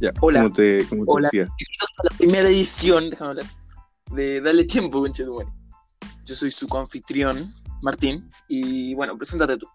Ya, 0.00 0.12
Hola. 0.20 0.42
como 0.42 0.54
te, 0.54 0.86
como 0.86 1.04
te 1.04 1.10
Hola. 1.10 1.28
decía. 1.32 1.48
Bienvenidos 1.58 1.90
a 1.98 2.04
la 2.04 2.18
primera 2.18 2.48
edición, 2.48 3.10
déjame 3.10 3.30
hablar, 3.30 3.46
de 4.12 4.40
Dale 4.40 4.64
Tiempo, 4.64 5.00
conchetumare. 5.00 5.48
Yo 6.24 6.34
soy 6.36 6.52
su 6.52 6.68
confitrión, 6.68 7.52
Martín, 7.82 8.30
y 8.48 8.94
bueno, 8.94 9.16
preséntate 9.16 9.56
tú. 9.56 9.66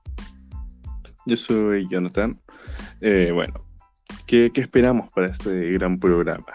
Yo 1.25 1.36
soy 1.36 1.88
Jonathan. 1.89 2.41
Eh, 3.01 3.32
bueno, 3.33 3.65
¿qué, 4.25 4.50
qué 4.54 4.61
esperamos 4.61 5.11
para 5.11 5.28
este 5.28 5.71
gran 5.71 6.00
programa? 6.00 6.46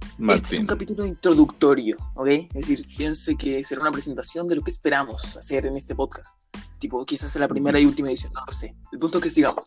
Este 0.00 0.14
es 0.14 0.18
un 0.18 0.26
Martín, 0.26 0.66
capítulo 0.66 1.04
introductorio, 1.04 1.98
¿ok? 2.14 2.28
Es 2.28 2.68
decir, 2.68 2.86
piense 2.96 3.36
que 3.36 3.62
será 3.64 3.82
una 3.82 3.92
presentación 3.92 4.48
de 4.48 4.56
lo 4.56 4.62
que 4.62 4.70
esperamos 4.70 5.36
hacer 5.36 5.66
en 5.66 5.76
este 5.76 5.94
podcast. 5.94 6.40
Tipo, 6.78 7.04
quizás 7.04 7.32
sea 7.32 7.40
la 7.40 7.48
primera 7.48 7.78
y 7.78 7.84
última 7.84 8.08
edición, 8.08 8.32
no 8.32 8.40
lo 8.46 8.52
sé. 8.52 8.74
El 8.92 8.98
punto 8.98 9.18
es 9.18 9.24
que 9.24 9.30
sigamos. 9.30 9.66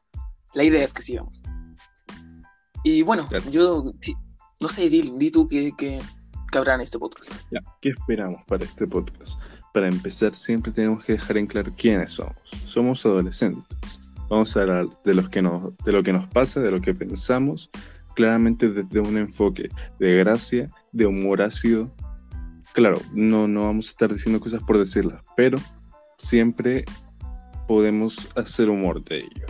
La 0.55 0.63
idea 0.63 0.83
es 0.83 0.93
que 0.93 1.03
sigamos. 1.03 1.43
Y 2.87 3.01
bueno, 3.01 3.27
Claro. 3.27 3.43
yo, 3.49 3.83
sí, 3.99 4.15
no 4.61 4.69
sé, 4.69 4.89
di, 4.89 5.11
di 5.17 5.29
tú 5.29 5.45
qué, 5.45 5.71
qué, 5.77 5.99
qué 6.49 6.57
habrá 6.57 6.75
en 6.75 6.81
este 6.81 6.97
podcast. 6.97 7.33
ya, 7.51 7.59
¿qué 7.81 7.89
esperamos 7.89 8.41
para 8.47 8.63
este 8.63 8.87
podcast? 8.87 9.37
Para 9.73 9.89
empezar, 9.89 10.33
siempre 10.33 10.71
tenemos 10.71 11.03
que 11.03 11.13
dejar 11.13 11.37
en 11.37 11.47
claro 11.47 11.69
quiénes 11.75 12.11
somos. 12.11 12.35
Somos 12.65 13.05
adolescentes. 13.05 13.63
Vamos 14.29 14.55
a 14.55 14.61
hablar 14.61 14.85
de, 15.03 15.13
los 15.13 15.27
que 15.27 15.41
nos, 15.41 15.75
de 15.83 15.91
lo 15.91 16.01
que 16.01 16.13
nos 16.13 16.27
pasa, 16.29 16.61
de 16.61 16.71
lo 16.71 16.79
que 16.79 16.93
pensamos, 16.93 17.69
claramente 18.15 18.69
desde 18.69 18.99
un 19.01 19.17
enfoque 19.17 19.67
de 19.99 20.17
gracia, 20.19 20.71
de 20.93 21.05
humor 21.05 21.41
ácido. 21.41 21.93
Claro, 22.73 23.01
no, 23.13 23.49
no 23.49 23.65
vamos 23.65 23.87
a 23.87 23.89
estar 23.89 24.13
diciendo 24.13 24.39
cosas 24.39 24.61
por 24.63 24.77
decirlas, 24.77 25.21
pero 25.35 25.57
siempre 26.19 26.85
podemos 27.67 28.17
hacer 28.37 28.69
humor 28.69 29.03
de 29.03 29.19
ello. 29.19 29.45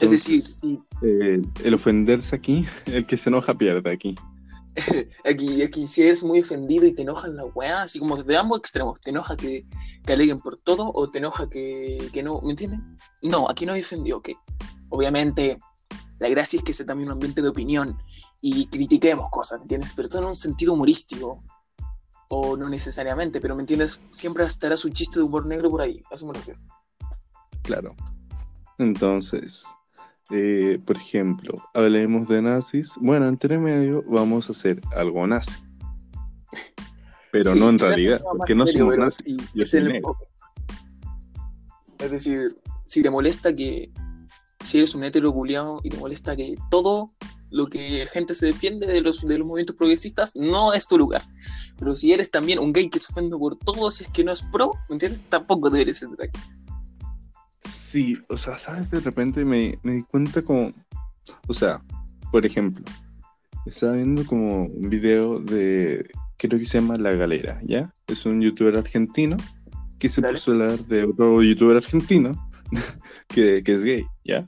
Es 0.00 0.10
decir, 0.10 0.42
sí, 0.42 0.80
eh, 1.02 1.42
el 1.62 1.74
ofenderse 1.74 2.34
aquí, 2.34 2.64
el 2.86 3.06
que 3.06 3.16
se 3.16 3.28
enoja 3.28 3.56
pierde 3.56 3.90
aquí. 3.90 4.14
Aquí, 5.24 5.62
aquí 5.62 5.86
si 5.86 6.02
eres 6.02 6.24
muy 6.24 6.40
ofendido 6.40 6.84
y 6.84 6.92
te 6.92 7.02
enojan 7.02 7.36
la 7.36 7.44
weá, 7.44 7.82
así 7.82 8.00
como 8.00 8.20
de 8.20 8.36
ambos 8.36 8.58
extremos, 8.58 9.00
te 9.00 9.10
enoja 9.10 9.36
que, 9.36 9.64
que 10.04 10.12
aleguen 10.12 10.40
por 10.40 10.58
todo 10.58 10.90
o 10.92 11.08
te 11.08 11.18
enoja 11.18 11.48
que, 11.48 12.10
que 12.12 12.24
no, 12.24 12.40
¿me 12.42 12.50
entienden? 12.50 12.98
No, 13.22 13.48
aquí 13.48 13.66
no 13.66 13.74
ofendido, 13.74 14.18
ok. 14.18 14.30
Obviamente, 14.88 15.60
la 16.18 16.28
gracia 16.28 16.56
es 16.56 16.64
que 16.64 16.72
sea 16.72 16.86
también 16.86 17.08
un 17.08 17.12
ambiente 17.12 17.40
de 17.40 17.48
opinión 17.48 17.96
y 18.40 18.66
critiquemos 18.66 19.30
cosas, 19.30 19.60
¿me 19.60 19.64
entiendes? 19.64 19.94
Pero 19.94 20.08
todo 20.08 20.22
en 20.22 20.28
un 20.28 20.36
sentido 20.36 20.72
humorístico. 20.72 21.42
O 22.28 22.56
no 22.56 22.68
necesariamente, 22.68 23.40
pero 23.40 23.54
¿me 23.54 23.62
entiendes? 23.62 24.02
Siempre 24.10 24.44
estará 24.44 24.76
su 24.76 24.88
chiste 24.88 25.20
de 25.20 25.24
humor 25.24 25.46
negro 25.46 25.70
por 25.70 25.82
ahí, 25.82 26.02
a 26.10 26.14
eso 26.14 26.26
me 26.26 26.32
refiero. 26.32 26.58
Claro. 27.62 27.94
Entonces, 28.78 29.64
eh, 30.30 30.80
por 30.84 30.96
ejemplo, 30.96 31.54
hablemos 31.74 32.28
de 32.28 32.42
nazis. 32.42 32.92
Bueno, 33.00 33.28
entre 33.28 33.58
medio 33.58 34.02
vamos 34.08 34.48
a 34.48 34.52
hacer 34.52 34.80
algo 34.96 35.26
nazi. 35.26 35.60
Pero 37.32 37.52
Sí, 37.52 37.58
no 37.58 37.68
en 37.70 37.78
realidad, 37.78 38.22
porque 38.36 38.54
no 38.54 38.64
serio, 38.66 38.84
somos 38.84 38.98
nazis. 38.98 39.24
sí, 39.36 39.36
Yo 39.54 39.62
es 39.62 39.70
soy 39.70 39.80
el 39.80 39.88
negro. 39.88 40.08
enfoque. 40.10 40.24
Es 41.98 42.10
decir, 42.10 42.56
si 42.86 43.02
te 43.02 43.10
molesta 43.10 43.54
que 43.54 43.90
si 44.62 44.78
eres 44.78 44.94
un 44.94 45.04
hetero 45.04 45.32
culiao 45.32 45.80
y 45.84 45.90
te 45.90 45.98
molesta 45.98 46.36
que 46.36 46.54
todo 46.70 47.12
lo 47.50 47.66
que 47.66 48.06
gente 48.12 48.34
se 48.34 48.46
defiende 48.46 48.86
de 48.86 49.00
los, 49.00 49.20
de 49.22 49.38
los 49.38 49.46
movimientos 49.46 49.76
progresistas 49.76 50.34
no 50.36 50.72
es 50.72 50.88
tu 50.88 50.98
lugar. 50.98 51.22
Pero 51.78 51.94
si 51.96 52.12
eres 52.12 52.30
también 52.30 52.58
un 52.58 52.72
gay 52.72 52.88
que 52.88 52.98
se 52.98 53.12
ofende 53.12 53.36
por 53.36 53.56
todo, 53.56 53.90
si 53.90 54.04
es 54.04 54.10
que 54.10 54.24
no 54.24 54.32
es 54.32 54.42
pro, 54.52 54.72
¿me 54.88 54.94
entiendes? 54.94 55.22
Tampoco 55.28 55.70
deberías 55.70 56.02
entrar 56.02 56.28
aquí. 56.28 56.40
Sí, 57.68 58.18
o 58.28 58.36
sea, 58.36 58.58
¿sabes? 58.58 58.90
De 58.90 59.00
repente 59.00 59.44
me, 59.44 59.78
me 59.82 59.94
di 59.94 60.02
cuenta 60.02 60.42
como, 60.42 60.72
o 61.46 61.52
sea, 61.52 61.82
por 62.30 62.44
ejemplo, 62.44 62.84
estaba 63.66 63.94
viendo 63.94 64.24
como 64.26 64.66
un 64.66 64.88
video 64.88 65.38
de, 65.38 66.08
creo 66.36 66.58
que 66.58 66.66
se 66.66 66.80
llama 66.80 66.96
La 66.96 67.12
Galera, 67.12 67.60
¿ya? 67.64 67.92
Es 68.06 68.26
un 68.26 68.40
youtuber 68.40 68.76
argentino 68.76 69.36
que 69.98 70.08
se 70.08 70.20
Dale. 70.20 70.34
puso 70.34 70.50
a 70.50 70.54
hablar 70.54 70.78
de 70.86 71.04
otro 71.04 71.42
youtuber 71.42 71.76
argentino 71.76 72.34
que, 73.28 73.62
que 73.62 73.74
es 73.74 73.84
gay, 73.84 74.06
¿ya? 74.24 74.44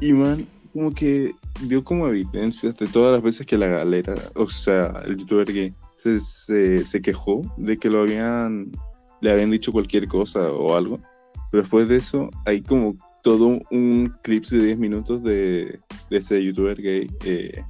Y 0.00 0.12
man, 0.12 0.46
como 0.72 0.92
que 0.92 1.34
dio 1.62 1.82
como 1.84 2.08
evidencias 2.08 2.76
de 2.76 2.86
todas 2.86 3.14
las 3.14 3.22
veces 3.22 3.46
que 3.46 3.56
la 3.56 3.68
galera, 3.68 4.14
o 4.34 4.48
sea, 4.48 5.02
el 5.04 5.16
youtuber 5.16 5.52
gay, 5.52 5.74
se, 5.96 6.20
se, 6.20 6.84
se 6.84 7.00
quejó 7.00 7.42
de 7.56 7.76
que 7.76 7.88
lo 7.88 8.02
habían, 8.02 8.70
le 9.20 9.32
habían 9.32 9.50
dicho 9.50 9.72
cualquier 9.72 10.06
cosa 10.08 10.52
o 10.52 10.76
algo. 10.76 11.00
Después 11.52 11.88
de 11.88 11.96
eso, 11.96 12.30
hay 12.44 12.62
como 12.62 12.96
todo 13.22 13.58
un 13.70 14.14
clip 14.22 14.44
de 14.46 14.62
10 14.64 14.78
minutos 14.78 15.22
de, 15.22 15.78
de 16.10 16.16
este 16.16 16.42
youtuber 16.44 16.80
gay 16.80 17.10
eh, 17.24 17.62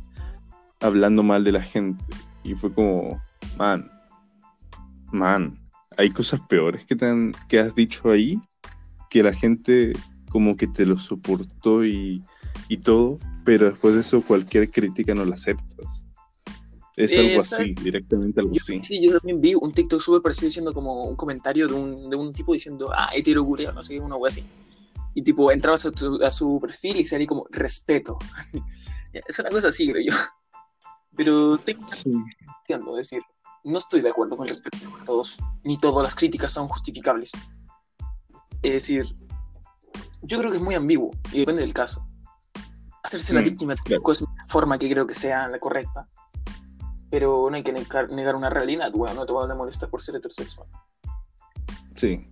hablando 0.80 1.22
mal 1.22 1.44
de 1.44 1.52
la 1.52 1.62
gente. 1.62 2.02
Y 2.44 2.54
fue 2.54 2.72
como, 2.72 3.20
man, 3.56 3.90
man, 5.12 5.58
hay 5.96 6.10
cosas 6.10 6.40
peores 6.48 6.84
que, 6.84 6.96
te 6.96 7.06
han- 7.06 7.32
que 7.48 7.58
has 7.60 7.74
dicho 7.74 8.10
ahí 8.10 8.38
que 9.10 9.22
la 9.22 9.32
gente 9.32 9.92
como 10.30 10.56
que 10.56 10.66
te 10.66 10.84
lo 10.84 10.98
soportó 10.98 11.84
y, 11.84 12.22
y 12.68 12.76
todo, 12.78 13.18
pero 13.44 13.66
después 13.70 13.94
de 13.94 14.00
eso 14.02 14.20
cualquier 14.20 14.70
crítica 14.70 15.14
no 15.14 15.24
la 15.24 15.34
aceptas. 15.34 16.06
Es 17.00 17.12
Eh, 17.12 17.20
algo 17.30 17.42
¿sabes? 17.44 17.72
así, 17.72 17.82
directamente 17.84 18.40
algo 18.40 18.52
Yo, 18.52 18.60
así. 18.60 18.80
sí, 18.82 19.00
yo 19.00 19.12
también 19.18 19.40
vi 19.40 19.54
un 19.54 19.72
TikTok 19.72 20.00
súper 20.00 20.20
parecido 20.20 20.46
diciendo 20.46 20.74
como 20.74 21.04
un 21.04 21.14
comentario 21.14 21.68
de 21.68 21.74
un, 21.74 22.10
de 22.10 22.16
un 22.16 22.32
tipo 22.32 22.52
diciendo, 22.54 22.90
ah, 22.92 23.08
hetero 23.14 23.44
culiao, 23.44 23.72
no 23.72 23.82
sé 23.84 23.94
qué, 23.94 24.00
una 24.00 24.16
wea 24.16 24.28
así. 24.28 24.44
Y 25.14 25.22
tipo, 25.22 25.52
entrabas 25.52 25.86
a, 25.86 25.92
tu- 25.92 26.22
a 26.24 26.30
su 26.30 26.58
perfil 26.60 26.96
y 26.96 27.04
salía 27.04 27.26
como 27.28 27.44
respeto. 27.50 28.18
es 29.12 29.38
una 29.38 29.50
cosa 29.50 29.68
así, 29.68 29.88
creo 29.90 30.12
yo. 30.12 30.18
Pero 31.16 31.56
tengo 31.58 31.86
Sí. 31.92 32.10
entiendo, 32.62 32.98
es 32.98 33.10
decir, 33.10 33.22
no 33.64 33.78
estoy 33.78 34.00
de 34.00 34.10
acuerdo 34.10 34.36
con 34.36 34.46
el 34.46 34.54
respeto 34.54 34.78
a 35.00 35.04
todos, 35.04 35.38
ni 35.62 35.78
todas 35.78 36.02
las 36.02 36.14
críticas 36.16 36.50
son 36.52 36.66
justificables. 36.66 37.30
Es 38.62 38.72
decir, 38.72 39.04
yo 40.22 40.38
creo 40.38 40.50
que 40.50 40.56
es 40.56 40.62
muy 40.62 40.74
ambiguo 40.74 41.12
y 41.32 41.40
depende 41.40 41.62
del 41.62 41.72
caso. 41.74 42.04
Hacerse 43.04 43.32
la 43.34 43.40
Mm, 43.40 43.44
víctima 43.44 43.76
tampoco 43.76 44.10
es 44.12 44.20
una 44.22 44.46
forma 44.46 44.78
que 44.78 44.90
creo 44.90 45.06
que 45.06 45.14
sea 45.14 45.46
la 45.48 45.60
correcta. 45.60 46.08
Pero 47.10 47.48
no 47.50 47.56
hay 47.56 47.62
que 47.62 47.72
negar, 47.72 48.10
negar 48.10 48.34
una 48.36 48.50
realidad, 48.50 48.90
weón, 48.94 49.16
no 49.16 49.24
te 49.26 49.32
voy 49.32 49.50
a 49.50 49.54
molestar 49.54 49.88
por 49.88 50.02
ser 50.02 50.16
heterosexual. 50.16 50.68
Sí. 51.96 52.28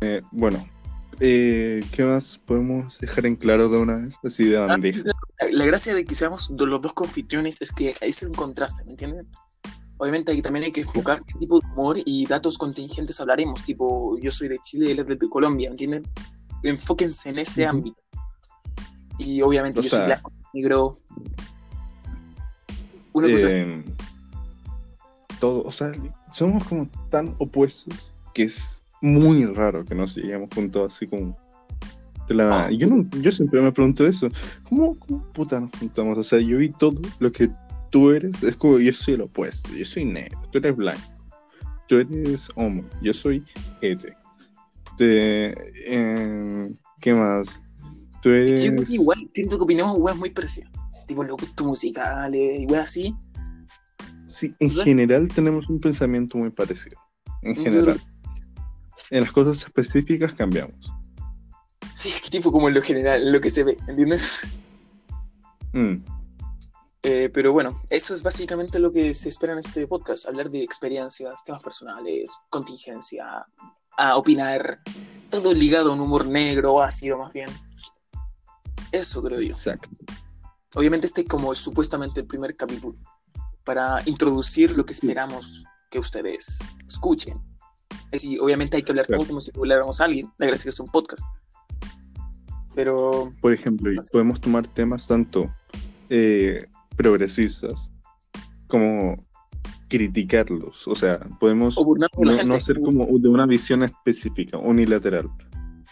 Eh, 0.00 0.20
bueno, 0.32 0.66
eh, 1.20 1.84
¿qué 1.92 2.04
más 2.04 2.38
podemos 2.38 2.98
dejar 2.98 3.26
en 3.26 3.36
claro 3.36 3.68
de 3.68 3.78
una 3.78 3.96
vez? 3.96 4.16
Así 4.24 4.44
de 4.44 4.56
Ah, 4.58 4.66
bandeja. 4.66 5.02
la, 5.04 5.12
la 5.52 5.64
gracia 5.66 5.94
de 5.94 6.04
que 6.04 6.14
seamos 6.14 6.50
los 6.50 6.82
dos 6.82 6.92
confitriones 6.94 7.60
es 7.60 7.70
que 7.72 7.94
es 8.00 8.22
un 8.22 8.34
contraste, 8.34 8.84
¿me 8.84 8.92
entienden? 8.92 9.28
Obviamente 9.98 10.32
aquí 10.32 10.40
también 10.40 10.64
hay 10.64 10.72
que 10.72 10.80
enfocar 10.80 11.22
qué 11.24 11.34
tipo 11.38 11.60
de 11.60 11.66
humor 11.72 11.98
y 12.06 12.26
datos 12.26 12.56
contingentes 12.56 13.20
hablaremos, 13.20 13.62
tipo 13.64 14.16
yo 14.18 14.30
soy 14.30 14.48
de 14.48 14.58
Chile, 14.60 14.92
él 14.92 14.98
es 15.00 15.06
de 15.06 15.18
Colombia, 15.28 15.68
¿me 15.68 15.74
entienden? 15.74 16.08
Enfóquense 16.62 17.28
en 17.28 17.38
ese 17.38 17.62
Ujú. 17.66 17.70
ámbito. 17.70 18.00
Y 19.18 19.42
obviamente 19.42 19.80
O 19.80 19.82
yo 19.82 19.90
sea- 19.90 19.98
soy 19.98 20.06
blanco, 20.06 20.32
negro. 20.54 20.96
Una 23.20 23.30
cosa. 23.32 23.48
Eh, 23.56 23.84
todo, 25.38 25.62
o 25.64 25.72
sea, 25.72 25.92
somos 26.32 26.64
como 26.64 26.88
tan 27.10 27.34
opuestos 27.38 27.94
que 28.34 28.44
es 28.44 28.82
muy 29.00 29.46
raro 29.46 29.84
que 29.84 29.94
nos 29.94 30.14
lleguemos 30.16 30.48
juntos 30.54 30.92
así 30.94 31.06
como. 31.06 31.36
la- 32.28 32.70
yo, 32.70 32.86
no, 32.86 33.04
yo 33.20 33.32
siempre 33.32 33.60
me 33.60 33.72
pregunto 33.72 34.06
eso. 34.06 34.28
¿Cómo, 34.68 34.96
¿Cómo 35.00 35.22
puta 35.32 35.58
nos 35.58 35.70
juntamos? 35.78 36.16
O 36.18 36.22
sea, 36.22 36.38
yo 36.40 36.58
vi 36.58 36.68
todo 36.68 37.00
lo 37.18 37.32
que 37.32 37.50
tú 37.90 38.10
eres. 38.12 38.40
Es 38.42 38.54
como 38.56 38.78
yo 38.78 38.92
soy 38.92 39.14
el 39.14 39.22
opuesto. 39.22 39.68
Yo 39.74 39.84
soy 39.84 40.04
negro. 40.04 40.38
Tú 40.52 40.58
eres 40.58 40.76
blanco. 40.76 41.02
Tú 41.88 41.96
eres 41.96 42.48
homo. 42.54 42.84
Yo 43.02 43.12
soy 43.12 43.42
hetero. 43.80 44.14
Te- 44.96 45.54
eh, 45.86 46.70
¿Qué 47.00 47.14
más? 47.14 47.60
Tú 48.22 48.28
eres. 48.30 48.62
Yo 48.62 48.82
igual 48.88 49.28
siento 49.34 49.56
que 49.56 49.64
opinamos 49.64 49.96
weas 49.98 50.16
muy 50.16 50.30
parecidas. 50.30 50.70
Tipo 51.10 51.24
los 51.24 51.36
gustos 51.36 51.66
musicales 51.66 52.60
y 52.60 52.66
weas 52.66 52.84
así. 52.84 53.12
Sí, 54.28 54.54
en 54.60 54.68
¿Verdad? 54.68 54.84
general 54.84 55.28
tenemos 55.28 55.68
un 55.68 55.80
pensamiento 55.80 56.38
muy 56.38 56.50
parecido. 56.50 56.96
En 57.42 57.56
general. 57.56 58.00
En 59.10 59.22
las 59.22 59.32
cosas 59.32 59.56
específicas 59.64 60.32
cambiamos. 60.34 60.92
Sí, 61.92 62.10
es 62.10 62.20
que 62.20 62.30
tipo 62.30 62.52
como 62.52 62.68
en 62.68 62.74
lo 62.74 62.82
general, 62.82 63.22
en 63.22 63.32
lo 63.32 63.40
que 63.40 63.50
se 63.50 63.64
ve, 63.64 63.76
¿entiendes? 63.88 64.46
Mm, 65.72 65.96
Eh, 67.02 67.28
pero 67.34 67.52
bueno, 67.52 67.74
eso 67.90 68.14
es 68.14 68.22
básicamente 68.22 68.78
lo 68.78 68.92
que 68.92 69.12
se 69.14 69.30
espera 69.30 69.54
en 69.54 69.58
este 69.58 69.88
podcast, 69.88 70.28
hablar 70.28 70.48
de 70.48 70.62
experiencias, 70.62 71.42
temas 71.44 71.62
personales, 71.64 72.38
contingencia, 72.50 73.24
a 73.96 74.16
opinar, 74.16 74.80
todo 75.28 75.54
ligado 75.54 75.90
a 75.90 75.94
un 75.94 76.00
humor 76.02 76.26
negro, 76.26 76.80
ácido 76.80 77.18
más 77.18 77.32
bien. 77.32 77.48
Eso 78.92 79.20
creo 79.24 79.40
yo. 79.40 79.54
exacto. 79.56 79.88
Obviamente 80.74 81.06
este 81.06 81.22
es 81.22 81.28
como 81.28 81.54
supuestamente 81.54 82.20
el 82.20 82.26
primer 82.26 82.54
capítulo, 82.56 82.96
para 83.64 84.02
introducir 84.06 84.76
lo 84.76 84.84
que 84.84 84.92
esperamos 84.92 85.64
que 85.90 85.98
ustedes 85.98 86.60
escuchen. 86.88 87.40
Es 88.12 88.22
decir, 88.22 88.40
obviamente 88.40 88.76
hay 88.76 88.82
que 88.82 88.92
hablar 88.92 89.06
Claro. 89.06 89.20
todo 89.20 89.28
como 89.28 89.40
si 89.40 89.50
habláramos 89.56 90.00
a 90.00 90.04
alguien, 90.04 90.30
la 90.38 90.46
gracia 90.46 90.60
es 90.60 90.64
que 90.64 90.70
es 90.70 90.80
un 90.80 90.90
podcast. 90.90 91.24
Pero. 92.74 93.32
Por 93.40 93.52
ejemplo, 93.52 93.90
podemos 94.12 94.40
tomar 94.40 94.66
temas 94.68 95.06
tanto 95.06 95.52
eh, 96.08 96.66
progresistas 96.96 97.90
como 98.68 99.24
criticarlos. 99.88 100.86
O 100.88 100.94
sea, 100.94 101.18
podemos 101.40 101.76
O 101.76 101.94
no, 101.96 102.08
no 102.46 102.54
hacer 102.54 102.80
como 102.80 103.06
de 103.18 103.28
una 103.28 103.44
visión 103.46 103.82
específica, 103.82 104.56
unilateral. 104.56 105.28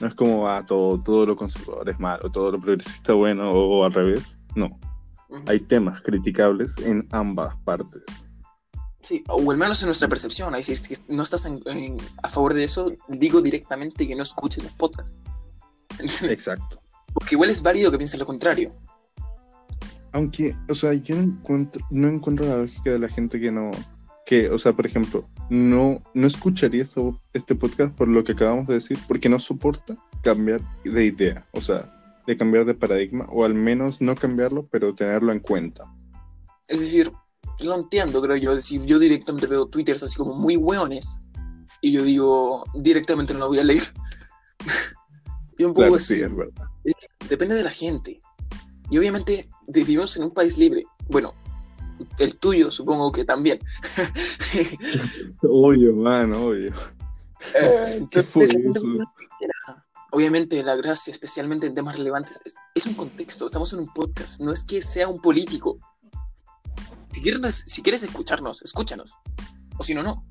No 0.01 0.07
es 0.07 0.15
como 0.15 0.49
ah, 0.49 0.65
todo, 0.65 1.03
todo 1.03 1.27
lo 1.27 1.37
conservador 1.37 1.91
es 1.91 1.99
malo, 1.99 2.31
todo 2.31 2.53
lo 2.53 2.61
progresista 2.61 3.13
bueno 3.15 3.51
o, 3.51 3.85
al 3.85 3.93
revés. 3.93 4.39
No, 4.59 4.79
hay 5.47 5.61
temas 5.61 6.01
criticables 6.01 6.77
en 6.79 7.07
ambas 7.13 7.55
partes. 7.65 8.03
Sí, 9.01 9.23
o 9.29 9.51
al 9.51 9.57
menos 9.57 9.81
en 9.83 9.87
nuestra 9.87 10.09
percepción. 10.09 10.55
Es 10.55 10.67
decir, 10.67 10.79
si 10.97 11.13
no 11.15 11.23
estás 11.23 11.45
en- 11.47 11.61
en- 11.67 11.99
a 12.23 12.29
favor 12.29 12.53
de 12.55 12.65
eso, 12.65 12.93
digo 13.09 13.41
directamente 13.41 14.07
que 14.07 14.17
no 14.17 14.23
escuches 14.23 14.63
los 14.65 14.73
podcasts. 14.73 15.17
Exacto. 16.25 16.81
Porque 17.15 17.35
igual 17.35 17.51
es 17.51 17.63
válido 17.63 17.91
que 17.91 17.99
pienses 17.99 18.19
lo 18.19 18.27
contrario. 18.27 18.75
Aunque, 20.13 20.57
o 20.69 20.75
sea, 20.75 20.95
yo 20.95 21.17
no 21.17 21.23
encuentro, 21.23 21.85
no 21.91 22.09
encuentro 22.09 22.47
la 22.47 22.57
lógica 22.57 22.91
de 22.91 22.99
la 22.99 23.09
gente 23.09 23.39
que 23.39 23.53
no, 23.53 23.71
que, 24.27 24.49
o 24.51 24.59
sea, 24.59 24.73
por 24.73 24.87
ejemplo, 24.87 25.29
no, 25.51 26.01
no 26.15 26.27
escucharía 26.27 26.83
esto- 26.83 27.21
este 27.35 27.55
podcast 27.55 27.95
por 27.95 28.09
lo 28.09 28.25
que 28.25 28.33
acabamos 28.33 28.67
de 28.67 28.75
decir, 28.75 28.99
porque 29.07 29.29
no 29.29 29.39
soporta 29.39 29.95
cambiar 30.23 30.61
de 30.85 31.05
idea, 31.05 31.47
o 31.53 31.61
sea, 31.61 31.95
de 32.29 32.37
cambiar 32.37 32.67
de 32.67 32.75
paradigma, 32.75 33.27
o 33.31 33.45
al 33.45 33.55
menos 33.55 34.01
no 34.03 34.15
cambiarlo, 34.15 34.69
pero 34.71 34.95
tenerlo 34.95 35.33
en 35.33 35.41
cuenta. 35.41 35.91
Es 36.69 36.79
decir, 36.79 37.11
lo 37.65 37.75
entiendo, 37.75 38.21
creo 38.21 38.37
yo. 38.37 38.51
Es 38.51 38.57
decir, 38.57 38.85
yo 38.85 38.99
directamente 38.99 39.47
veo 39.47 39.67
twitters 39.67 40.03
así 40.03 40.17
como 40.17 40.35
muy 40.35 40.57
hueones. 40.57 41.21
Y 41.81 41.93
yo 41.93 42.03
digo, 42.03 42.65
directamente 42.75 43.33
no 43.33 43.41
lo 43.41 43.49
voy 43.49 43.61
a 43.61 43.65
leer. 43.65 43.83
y 45.59 45.65
un 45.65 45.71
poco 45.71 45.83
Claro, 45.83 45.97
así. 45.97 46.17
sí, 46.17 46.21
es 46.21 46.37
verdad. 46.37 46.67
depende 47.31 47.55
de 47.55 47.63
la 47.65 47.71
gente. 47.71 48.21
Y 48.91 48.99
obviamente 48.99 49.49
vivimos 49.69 50.17
en 50.19 50.25
un 50.25 50.31
país 50.33 50.59
libre. 50.59 50.85
Bueno, 51.09 51.33
el 52.19 52.37
tuyo 52.37 52.71
supongo 52.71 53.11
que 53.11 53.25
también. 53.25 53.59
Obvio, 55.43 55.95
man, 55.95 56.35
obvio. 56.35 56.75
Eh, 57.55 58.07
¿Qué 58.11 58.23
fue 58.23 58.45
eso? 58.45 58.61
Obviamente 60.11 60.63
la 60.63 60.75
gracia, 60.77 61.11
especialmente 61.11 61.67
en 61.67 61.75
temas 61.75 61.97
relevantes, 61.97 62.41
es, 62.45 62.57
es 62.75 62.87
un 62.87 62.95
contexto. 62.95 63.47
Estamos 63.47 63.73
en 63.75 63.81
un 63.81 63.93
podcast, 63.93 64.41
no 64.41 64.53
es 64.53 64.65
que 64.65 64.81
sea 64.81 65.09
un 65.09 65.21
político. 65.21 65.79
Si 67.13 67.21
quieres, 67.21 67.65
si 67.67 67.83
quieres 67.83 68.03
escucharnos, 68.03 68.63
escúchanos. 68.63 69.19
O 69.79 69.83
si 69.83 69.95
no, 69.95 70.03
no. 70.03 70.25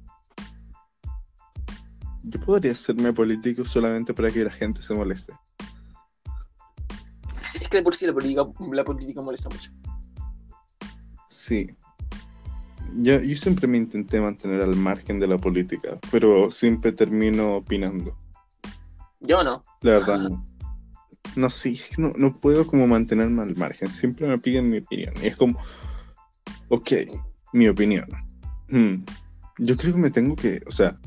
Yo 2.24 2.40
podría 2.42 2.72
hacerme 2.72 3.14
político 3.14 3.64
solamente 3.66 4.14
para 4.14 4.32
que 4.32 4.44
la 4.44 4.52
gente 4.52 4.82
se 4.82 4.94
moleste. 4.94 5.34
Sí, 7.40 7.60
es 7.62 7.70
que 7.70 7.78
de 7.78 7.84
por 7.84 7.96
sí 7.96 8.06
la 8.08 8.14
política, 8.14 8.46
la 8.72 8.84
política 8.84 9.22
molesta 9.22 9.50
mucho. 9.50 9.72
Sí. 11.30 11.70
Yo, 12.98 13.22
yo 13.22 13.36
siempre 13.36 13.68
me 13.68 13.78
intenté 13.78 14.20
mantener 14.20 14.62
al 14.62 14.76
margen 14.76 15.20
de 15.20 15.28
la 15.28 15.38
política, 15.38 16.00
pero 16.12 16.50
siempre 16.50 16.92
termino 16.92 17.58
opinando. 17.58 18.18
Yo 19.22 19.44
no. 19.44 19.64
La 19.82 19.94
verdad, 19.94 20.30
no. 21.36 21.50
Sí, 21.50 21.80
no, 21.98 22.14
no 22.16 22.40
puedo 22.40 22.66
como 22.66 22.88
mantenerme 22.88 23.42
al 23.44 23.56
margen. 23.56 23.90
Siempre 23.90 24.28
me 24.28 24.38
piden 24.38 24.70
mi 24.70 24.80
opinión. 24.80 25.14
Y 25.22 25.28
es 25.28 25.36
como, 25.36 25.60
ok, 26.70 26.92
mi 27.54 27.68
opinión. 27.68 28.08
Hmm, 28.70 29.04
Yo 29.60 29.78
creo 29.78 29.94
que 29.94 30.00
me 30.00 30.12
tengo 30.12 30.36
que, 30.36 30.62
o 30.68 30.72
sea, 30.72 30.98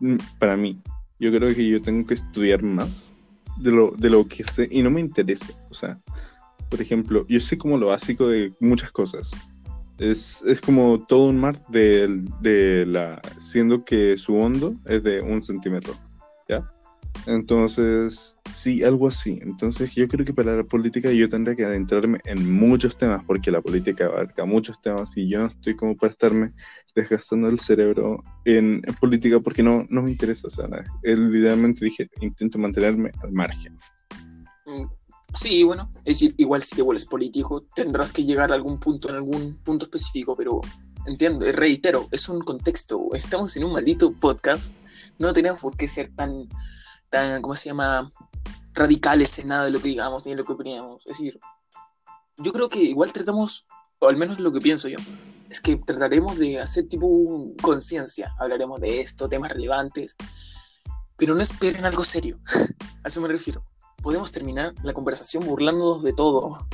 mm, 0.00 0.16
para 0.38 0.56
mí, 0.56 0.80
yo 1.18 1.30
creo 1.30 1.54
que 1.54 1.68
yo 1.68 1.82
tengo 1.82 2.06
que 2.06 2.14
estudiar 2.14 2.62
más 2.62 3.12
de 3.58 3.70
lo, 3.70 3.92
de 3.96 4.10
lo 4.10 4.26
que 4.26 4.44
sé 4.44 4.68
y 4.70 4.82
no 4.82 4.90
me 4.90 5.00
interesa. 5.00 5.46
O 5.70 5.74
sea, 5.74 5.98
por 6.68 6.80
ejemplo, 6.80 7.24
yo 7.28 7.40
sé 7.40 7.58
como 7.58 7.78
lo 7.78 7.88
básico 7.88 8.28
de 8.28 8.52
muchas 8.60 8.92
cosas. 8.92 9.30
Es, 9.98 10.42
es 10.46 10.60
como 10.60 11.04
todo 11.06 11.28
un 11.28 11.40
mar 11.40 11.60
de, 11.68 12.22
de 12.40 12.86
la. 12.86 13.20
siendo 13.38 13.84
que 13.84 14.16
su 14.16 14.36
hondo 14.36 14.74
es 14.84 15.02
de 15.02 15.20
un 15.20 15.42
centímetro. 15.42 15.94
¿Ya? 16.48 16.70
Entonces, 17.26 18.36
sí, 18.52 18.82
algo 18.82 19.08
así. 19.08 19.38
Entonces, 19.42 19.94
yo 19.94 20.08
creo 20.08 20.24
que 20.24 20.32
para 20.32 20.56
la 20.56 20.64
política 20.64 21.12
yo 21.12 21.28
tendría 21.28 21.56
que 21.56 21.64
adentrarme 21.64 22.20
en 22.24 22.50
muchos 22.50 22.96
temas, 22.96 23.22
porque 23.24 23.50
la 23.50 23.60
política 23.60 24.06
abarca 24.06 24.44
muchos 24.44 24.80
temas 24.80 25.16
y 25.16 25.28
yo 25.28 25.40
no 25.40 25.46
estoy 25.46 25.76
como 25.76 25.96
para 25.96 26.10
estarme 26.10 26.52
desgastando 26.94 27.48
el 27.48 27.60
cerebro 27.60 28.24
en, 28.44 28.82
política 29.00 29.40
porque 29.40 29.62
no, 29.62 29.86
no 29.90 30.02
me 30.02 30.10
interesa. 30.10 30.48
O 30.48 30.50
sea, 30.50 30.66
literalmente 31.02 31.84
dije, 31.84 32.08
intento 32.20 32.58
mantenerme 32.58 33.10
al 33.22 33.32
margen. 33.32 33.76
Mm, 34.66 34.86
Sí, 35.34 35.62
bueno, 35.62 35.90
es 35.98 36.20
decir, 36.20 36.34
igual 36.38 36.62
si 36.62 36.74
te 36.74 36.82
vuelves 36.82 37.04
político, 37.04 37.60
tendrás 37.74 38.12
que 38.12 38.24
llegar 38.24 38.50
a 38.50 38.54
algún 38.54 38.80
punto, 38.80 39.10
en 39.10 39.16
algún 39.16 39.56
punto 39.62 39.84
específico, 39.84 40.34
pero 40.34 40.62
entiendo, 41.06 41.44
reitero, 41.52 42.08
es 42.12 42.28
un 42.30 42.40
contexto, 42.40 43.08
estamos 43.12 43.54
en 43.56 43.64
un 43.64 43.74
maldito 43.74 44.12
podcast, 44.12 44.74
no 45.18 45.34
tenemos 45.34 45.60
por 45.60 45.76
qué 45.76 45.86
ser 45.86 46.08
tan, 46.16 46.48
tan, 47.10 47.42
¿cómo 47.42 47.56
se 47.56 47.68
llama?, 47.68 48.10
radicales 48.74 49.38
en 49.38 49.48
nada 49.48 49.64
de 49.64 49.70
lo 49.72 49.80
que 49.80 49.88
digamos, 49.88 50.24
ni 50.24 50.32
en 50.32 50.38
lo 50.38 50.44
que 50.44 50.52
opinamos, 50.52 51.06
es 51.06 51.18
decir, 51.18 51.40
yo 52.36 52.52
creo 52.52 52.68
que 52.68 52.80
igual 52.80 53.12
tratamos, 53.12 53.66
o 53.98 54.08
al 54.08 54.16
menos 54.16 54.38
lo 54.38 54.52
que 54.52 54.60
pienso 54.60 54.88
yo, 54.88 54.98
es 55.50 55.60
que 55.60 55.76
trataremos 55.76 56.38
de 56.38 56.60
hacer 56.60 56.88
tipo 56.88 57.52
conciencia, 57.60 58.32
hablaremos 58.38 58.80
de 58.80 59.00
esto, 59.00 59.28
temas 59.28 59.50
relevantes, 59.50 60.16
pero 61.16 61.34
no 61.34 61.40
esperen 61.42 61.84
algo 61.84 62.04
serio, 62.04 62.38
a 63.04 63.08
eso 63.08 63.20
me 63.20 63.28
refiero 63.28 63.64
podemos 64.02 64.32
terminar 64.32 64.74
la 64.82 64.92
conversación 64.92 65.44
burlándonos 65.44 66.02
de 66.02 66.12
todo. 66.12 66.66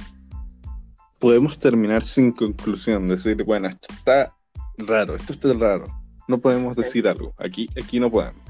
Podemos 1.18 1.58
terminar 1.58 2.04
sin 2.04 2.32
conclusión, 2.32 3.08
decir, 3.08 3.42
bueno, 3.44 3.68
esto 3.68 3.88
está 3.90 4.36
raro, 4.78 5.14
esto 5.14 5.32
está 5.32 5.52
raro. 5.54 5.86
No 6.28 6.38
podemos 6.38 6.74
Sí. 6.74 6.82
decir 6.82 7.08
algo. 7.08 7.34
Aquí, 7.38 7.68
aquí 7.82 7.98
no 7.98 8.10
podemos. 8.10 8.40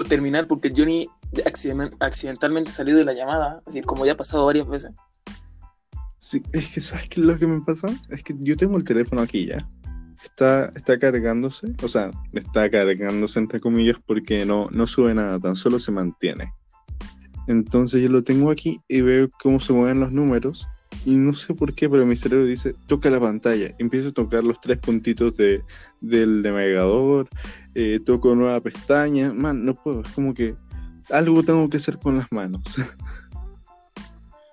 O 0.00 0.04
terminar 0.04 0.46
porque 0.46 0.72
Johnny 0.76 1.08
accidentalmente 2.00 2.70
salió 2.70 2.96
de 2.96 3.04
la 3.04 3.12
llamada, 3.12 3.62
decir, 3.66 3.84
como 3.84 4.06
ya 4.06 4.12
ha 4.12 4.16
pasado 4.16 4.46
varias 4.46 4.68
veces. 4.68 4.92
Sí, 6.18 6.42
es 6.52 6.68
que, 6.70 6.80
¿sabes 6.80 7.08
qué 7.08 7.20
es 7.20 7.26
lo 7.26 7.38
que 7.38 7.46
me 7.46 7.60
pasa? 7.60 7.88
Es 8.10 8.22
que 8.22 8.34
yo 8.38 8.56
tengo 8.56 8.76
el 8.76 8.84
teléfono 8.84 9.22
aquí 9.22 9.46
ya. 9.46 9.58
Está, 10.22 10.70
está 10.74 10.98
cargándose, 10.98 11.68
o 11.82 11.88
sea, 11.88 12.10
está 12.32 12.68
cargándose 12.70 13.38
entre 13.38 13.60
comillas 13.60 13.96
porque 14.04 14.44
no, 14.44 14.68
no 14.70 14.86
sube 14.86 15.14
nada, 15.14 15.38
tan 15.38 15.54
solo 15.54 15.78
se 15.78 15.92
mantiene. 15.92 16.52
Entonces 17.46 18.02
yo 18.02 18.10
lo 18.10 18.22
tengo 18.22 18.50
aquí 18.50 18.80
y 18.88 19.00
veo 19.00 19.28
cómo 19.42 19.58
se 19.58 19.72
mueven 19.72 20.00
los 20.00 20.12
números 20.12 20.68
y 21.04 21.16
no 21.16 21.32
sé 21.32 21.54
por 21.54 21.74
qué, 21.74 21.88
pero 21.88 22.04
mi 22.04 22.16
cerebro 22.16 22.44
dice, 22.44 22.74
toca 22.86 23.10
la 23.10 23.20
pantalla. 23.20 23.74
Empiezo 23.78 24.08
a 24.08 24.12
tocar 24.12 24.44
los 24.44 24.60
tres 24.60 24.78
puntitos 24.78 25.36
de, 25.36 25.62
del 26.00 26.42
navegador, 26.42 27.28
eh, 27.74 28.00
toco 28.04 28.34
nueva 28.34 28.60
pestaña, 28.60 29.32
man, 29.32 29.64
no 29.64 29.74
puedo, 29.74 30.02
es 30.02 30.08
como 30.08 30.34
que 30.34 30.54
algo 31.10 31.42
tengo 31.42 31.68
que 31.68 31.76
hacer 31.78 31.98
con 31.98 32.18
las 32.18 32.30
manos. 32.30 32.62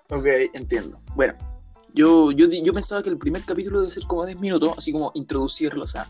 Ok, 0.09 0.25
entiendo. 0.53 1.01
Bueno, 1.15 1.33
yo, 1.93 2.31
yo, 2.31 2.47
yo 2.63 2.73
pensaba 2.73 3.01
que 3.01 3.09
el 3.09 3.17
primer 3.17 3.43
capítulo 3.43 3.81
debe 3.81 3.93
ser 3.93 4.03
como 4.03 4.25
10 4.25 4.39
minutos, 4.39 4.73
así 4.77 4.91
como 4.91 5.11
introducirlo, 5.15 5.83
o 5.83 5.87
sea, 5.87 6.07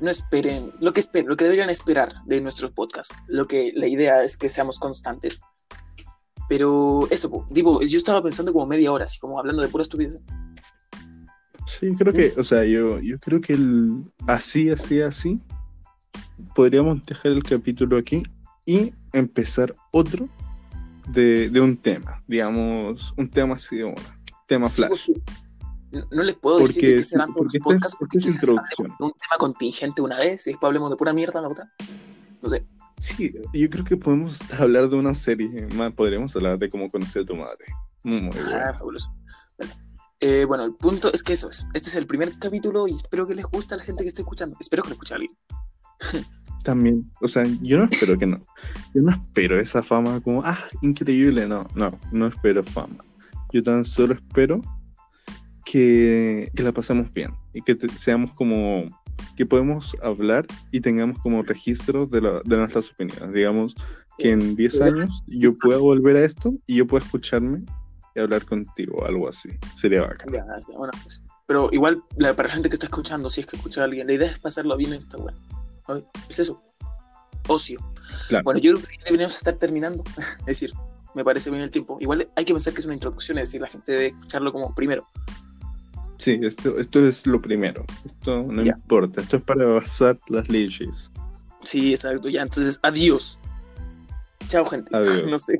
no 0.00 0.10
esperen, 0.10 0.72
lo 0.80 0.92
que 0.92 1.00
esperen, 1.00 1.28
lo 1.28 1.36
que 1.36 1.44
deberían 1.44 1.70
esperar 1.70 2.24
de 2.24 2.40
nuestros 2.40 2.70
podcasts. 2.72 3.14
Lo 3.26 3.46
que 3.46 3.72
la 3.74 3.86
idea 3.86 4.24
es 4.24 4.36
que 4.36 4.48
seamos 4.48 4.78
constantes. 4.78 5.40
Pero 6.48 7.06
eso, 7.10 7.30
po, 7.30 7.46
tipo, 7.52 7.82
yo 7.82 7.98
estaba 7.98 8.22
pensando 8.22 8.52
como 8.52 8.66
media 8.66 8.92
hora, 8.92 9.04
así 9.04 9.18
como 9.18 9.38
hablando 9.38 9.60
de 9.60 9.68
pura 9.68 9.82
estupidez. 9.82 10.18
Sí, 11.66 11.88
creo 11.98 12.12
que, 12.12 12.32
o 12.38 12.44
sea, 12.44 12.64
yo, 12.64 12.98
yo 13.00 13.18
creo 13.18 13.40
que 13.40 13.52
el, 13.52 14.04
así, 14.26 14.70
así, 14.70 15.02
así, 15.02 15.38
podríamos 16.54 17.02
dejar 17.02 17.32
el 17.32 17.42
capítulo 17.42 17.98
aquí 17.98 18.22
y 18.68 18.92
empezar 19.14 19.74
otro 19.92 20.28
de, 21.08 21.48
de 21.48 21.60
un 21.60 21.78
tema, 21.78 22.22
digamos, 22.26 23.14
un 23.16 23.30
tema 23.30 23.54
así 23.54 23.76
de 23.76 23.84
una, 23.84 24.20
tema 24.46 24.66
Sí, 24.66 24.82
flash. 24.82 25.10
no, 26.12 26.22
les 26.22 26.34
puedo 26.34 26.58
decir 26.58 26.82
Porque, 26.82 26.96
qué 26.96 27.02
sí, 27.02 27.10
serán 27.10 27.32
porque 27.32 27.58
podcasts 27.60 27.96
porque 27.98 28.18
es 28.18 28.26
introducción. 28.26 28.88
un 29.00 29.10
tema 29.12 29.36
contingente 29.38 30.02
una 30.02 30.18
vez 30.18 30.46
y 30.46 30.50
después 30.50 30.68
hablemos 30.68 30.90
de 30.90 30.96
pura 30.96 31.14
mierda 31.14 31.40
la 31.40 31.48
otra. 31.48 31.72
No 32.42 32.50
sé. 32.50 32.66
Sí, 33.00 33.32
yo 33.54 33.70
creo 33.70 33.84
que 33.84 33.96
podemos 33.96 34.38
hablar 34.60 34.90
de 34.90 34.96
una 34.96 35.14
serie, 35.14 35.66
más 35.74 35.94
podríamos 35.94 36.36
hablar 36.36 36.58
de 36.58 36.68
cómo 36.68 36.90
conocer 36.90 37.22
a 37.22 37.24
tu 37.24 37.36
madre. 37.36 37.64
Muy 38.02 38.20
bueno. 38.20 38.34
Ah, 38.52 38.74
fabuloso. 38.74 39.10
Vale. 39.58 39.72
Eh, 40.20 40.44
bueno, 40.46 40.64
el 40.64 40.74
punto 40.74 41.10
es 41.12 41.22
que 41.22 41.32
eso 41.32 41.48
es. 41.48 41.64
Este 41.72 41.88
es 41.88 41.96
el 41.96 42.06
primer 42.06 42.38
capítulo 42.38 42.86
y 42.86 42.96
espero 42.96 43.26
que 43.26 43.34
les 43.34 43.46
guste 43.46 43.74
a 43.74 43.78
la 43.78 43.84
gente 43.84 44.02
que 44.02 44.08
esté 44.08 44.22
escuchando. 44.22 44.56
Espero 44.60 44.82
que 44.82 44.88
lo 44.90 44.92
escuche 44.94 45.14
alguien. 45.14 45.30
También, 46.64 47.10
o 47.20 47.28
sea, 47.28 47.44
yo 47.62 47.78
no 47.78 47.84
espero 47.84 48.18
que 48.18 48.26
no. 48.26 48.40
Yo 48.94 49.02
no 49.02 49.10
espero 49.10 49.58
esa 49.60 49.82
fama 49.82 50.20
como, 50.20 50.42
ah, 50.44 50.58
increíble. 50.82 51.46
No, 51.48 51.64
no, 51.74 51.98
no 52.12 52.26
espero 52.26 52.62
fama. 52.62 53.04
Yo 53.52 53.62
tan 53.62 53.84
solo 53.84 54.14
espero 54.14 54.60
que, 55.64 56.50
que 56.54 56.62
la 56.62 56.72
pasemos 56.72 57.12
bien 57.12 57.32
y 57.54 57.62
que 57.62 57.74
te- 57.74 57.88
seamos 57.90 58.32
como, 58.34 58.84
que 59.36 59.46
podemos 59.46 59.96
hablar 60.02 60.46
y 60.72 60.80
tengamos 60.80 61.18
como 61.20 61.42
registro 61.42 62.06
de, 62.06 62.20
la- 62.20 62.40
de 62.44 62.56
nuestras 62.56 62.90
opiniones. 62.90 63.32
Digamos 63.32 63.74
que 64.18 64.32
en 64.32 64.56
10 64.56 64.80
años 64.82 65.22
yo 65.26 65.56
pueda 65.56 65.78
volver 65.78 66.16
a 66.16 66.24
esto 66.24 66.52
y 66.66 66.76
yo 66.76 66.86
pueda 66.86 67.04
escucharme 67.04 67.62
y 68.14 68.20
hablar 68.20 68.44
contigo, 68.44 69.04
algo 69.06 69.28
así. 69.28 69.50
Sería 69.74 70.02
bacán. 70.02 70.28
Cosa. 71.02 71.22
Pero 71.46 71.68
igual, 71.72 72.02
la, 72.16 72.34
para 72.34 72.48
la 72.48 72.54
gente 72.54 72.68
que 72.68 72.74
está 72.74 72.86
escuchando, 72.86 73.30
si 73.30 73.40
es 73.40 73.46
que 73.46 73.56
escucha 73.56 73.80
a 73.80 73.84
alguien, 73.84 74.06
la 74.06 74.12
idea 74.14 74.30
es 74.30 74.38
pasarlo 74.38 74.76
bien 74.76 74.92
en 74.92 74.98
esta 74.98 75.16
weá. 75.18 75.34
Ay, 75.34 75.57
Es 76.28 76.38
eso. 76.38 76.62
Ocio. 77.48 77.80
Claro. 78.28 78.44
Bueno, 78.44 78.60
yo 78.60 78.72
creo 78.74 78.86
que 78.86 79.04
deberíamos 79.04 79.36
estar 79.36 79.54
terminando. 79.54 80.04
es 80.40 80.46
decir, 80.46 80.72
me 81.14 81.24
parece 81.24 81.50
bien 81.50 81.62
el 81.62 81.70
tiempo. 81.70 81.98
Igual 82.00 82.28
hay 82.36 82.44
que 82.44 82.52
pensar 82.52 82.74
que 82.74 82.80
es 82.80 82.86
una 82.86 82.94
introducción, 82.94 83.38
es 83.38 83.44
decir, 83.48 83.60
la 83.60 83.68
gente 83.68 83.92
debe 83.92 84.06
escucharlo 84.08 84.52
como 84.52 84.74
primero. 84.74 85.06
Sí, 86.18 86.38
esto, 86.42 86.78
esto 86.78 87.06
es 87.06 87.26
lo 87.26 87.40
primero. 87.40 87.84
Esto 88.04 88.42
no 88.42 88.62
Ya. 88.64 88.72
importa. 88.72 89.20
Esto 89.20 89.36
es 89.36 89.42
para 89.42 89.64
basar 89.66 90.18
las 90.28 90.48
leyes. 90.48 91.10
Sí, 91.62 91.92
exacto, 91.92 92.28
ya. 92.28 92.42
Entonces, 92.42 92.78
adiós. 92.82 93.38
Chao, 94.46 94.64
gente. 94.64 94.94
Adiós. 94.96 95.24
no 95.28 95.38
sé. 95.38 95.54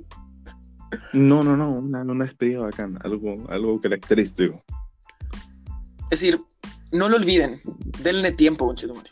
No, 1.13 1.43
no, 1.43 1.57
no. 1.57 1.71
Una, 1.71 2.03
una 2.03 2.25
despedida 2.25 2.61
bacana. 2.61 2.99
Algo, 3.05 3.49
algo 3.51 3.81
característico. 3.81 4.63
Es 6.11 6.21
decir, 6.21 6.41
no 6.93 7.09
lo 7.09 7.17
olviden. 7.17 7.61
Denle 8.03 8.33
tiempo, 8.33 8.67
conchetumare. 8.67 9.11